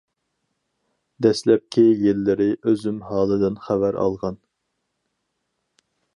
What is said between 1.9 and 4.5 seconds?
يىللىرى ئۆزۈم ھالىدىن خەۋەر ئالغان.